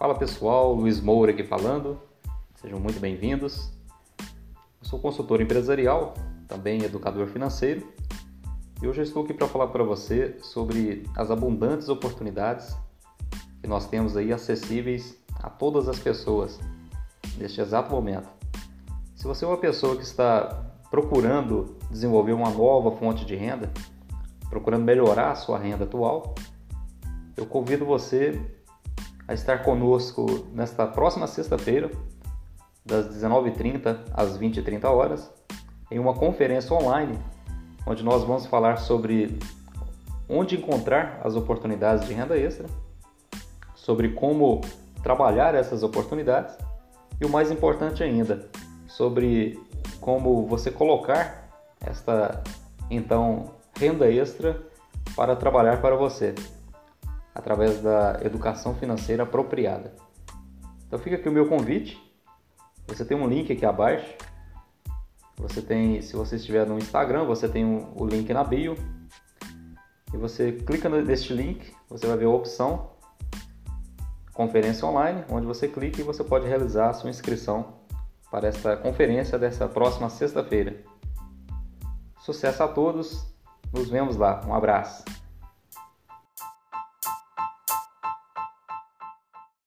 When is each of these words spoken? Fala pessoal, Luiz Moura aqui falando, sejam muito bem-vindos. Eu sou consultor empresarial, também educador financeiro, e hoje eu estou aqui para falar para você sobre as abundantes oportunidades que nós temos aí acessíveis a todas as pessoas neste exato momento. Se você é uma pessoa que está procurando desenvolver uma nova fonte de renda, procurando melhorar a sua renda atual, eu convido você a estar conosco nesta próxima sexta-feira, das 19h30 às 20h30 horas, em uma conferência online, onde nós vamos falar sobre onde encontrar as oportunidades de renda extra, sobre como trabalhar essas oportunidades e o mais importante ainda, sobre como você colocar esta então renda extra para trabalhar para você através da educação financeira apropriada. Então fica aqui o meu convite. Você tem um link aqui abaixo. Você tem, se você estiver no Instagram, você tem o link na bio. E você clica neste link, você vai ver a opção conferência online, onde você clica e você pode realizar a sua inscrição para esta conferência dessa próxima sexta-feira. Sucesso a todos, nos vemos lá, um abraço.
Fala 0.00 0.14
pessoal, 0.14 0.72
Luiz 0.72 0.98
Moura 0.98 1.30
aqui 1.30 1.44
falando, 1.44 2.00
sejam 2.54 2.80
muito 2.80 2.98
bem-vindos. 2.98 3.70
Eu 4.18 4.88
sou 4.88 4.98
consultor 4.98 5.42
empresarial, 5.42 6.14
também 6.48 6.82
educador 6.82 7.26
financeiro, 7.26 7.86
e 8.80 8.88
hoje 8.88 9.00
eu 9.00 9.04
estou 9.04 9.22
aqui 9.22 9.34
para 9.34 9.46
falar 9.46 9.66
para 9.66 9.84
você 9.84 10.38
sobre 10.40 11.02
as 11.14 11.30
abundantes 11.30 11.90
oportunidades 11.90 12.74
que 13.60 13.68
nós 13.68 13.88
temos 13.88 14.16
aí 14.16 14.32
acessíveis 14.32 15.18
a 15.34 15.50
todas 15.50 15.86
as 15.86 15.98
pessoas 15.98 16.58
neste 17.36 17.60
exato 17.60 17.90
momento. 17.90 18.30
Se 19.14 19.24
você 19.24 19.44
é 19.44 19.48
uma 19.48 19.58
pessoa 19.58 19.96
que 19.96 20.02
está 20.02 20.64
procurando 20.90 21.76
desenvolver 21.90 22.32
uma 22.32 22.48
nova 22.48 22.96
fonte 22.96 23.26
de 23.26 23.36
renda, 23.36 23.70
procurando 24.48 24.82
melhorar 24.82 25.32
a 25.32 25.36
sua 25.36 25.58
renda 25.58 25.84
atual, 25.84 26.34
eu 27.36 27.44
convido 27.44 27.84
você 27.84 28.59
a 29.30 29.32
estar 29.32 29.62
conosco 29.62 30.26
nesta 30.52 30.84
próxima 30.88 31.24
sexta-feira, 31.28 31.88
das 32.84 33.06
19h30 33.14 33.96
às 34.12 34.36
20h30 34.36 34.84
horas, 34.86 35.32
em 35.88 36.00
uma 36.00 36.14
conferência 36.14 36.74
online, 36.74 37.16
onde 37.86 38.02
nós 38.02 38.24
vamos 38.24 38.46
falar 38.46 38.78
sobre 38.78 39.38
onde 40.28 40.56
encontrar 40.56 41.20
as 41.22 41.36
oportunidades 41.36 42.08
de 42.08 42.12
renda 42.12 42.36
extra, 42.36 42.66
sobre 43.76 44.08
como 44.14 44.62
trabalhar 45.00 45.54
essas 45.54 45.84
oportunidades 45.84 46.58
e 47.20 47.24
o 47.24 47.28
mais 47.28 47.52
importante 47.52 48.02
ainda, 48.02 48.48
sobre 48.88 49.64
como 50.00 50.44
você 50.48 50.72
colocar 50.72 51.48
esta 51.80 52.42
então 52.90 53.52
renda 53.78 54.10
extra 54.10 54.60
para 55.14 55.36
trabalhar 55.36 55.80
para 55.80 55.94
você 55.94 56.34
através 57.34 57.80
da 57.80 58.20
educação 58.22 58.74
financeira 58.74 59.22
apropriada. 59.22 59.94
Então 60.86 60.98
fica 60.98 61.16
aqui 61.16 61.28
o 61.28 61.32
meu 61.32 61.48
convite. 61.48 61.98
Você 62.86 63.04
tem 63.04 63.16
um 63.16 63.28
link 63.28 63.52
aqui 63.52 63.64
abaixo. 63.64 64.14
Você 65.36 65.62
tem, 65.62 66.02
se 66.02 66.14
você 66.16 66.36
estiver 66.36 66.66
no 66.66 66.78
Instagram, 66.78 67.24
você 67.24 67.48
tem 67.48 67.64
o 67.64 68.04
link 68.04 68.32
na 68.32 68.44
bio. 68.44 68.74
E 70.12 70.16
você 70.16 70.52
clica 70.52 70.88
neste 70.88 71.32
link, 71.32 71.72
você 71.88 72.06
vai 72.06 72.16
ver 72.16 72.24
a 72.24 72.30
opção 72.30 72.90
conferência 74.40 74.88
online, 74.88 75.22
onde 75.28 75.46
você 75.46 75.68
clica 75.68 76.00
e 76.00 76.02
você 76.02 76.24
pode 76.24 76.46
realizar 76.46 76.88
a 76.88 76.92
sua 76.94 77.10
inscrição 77.10 77.74
para 78.30 78.48
esta 78.48 78.74
conferência 78.74 79.38
dessa 79.38 79.68
próxima 79.68 80.08
sexta-feira. 80.08 80.82
Sucesso 82.20 82.62
a 82.62 82.68
todos, 82.68 83.26
nos 83.70 83.90
vemos 83.90 84.16
lá, 84.16 84.40
um 84.46 84.54
abraço. 84.54 85.04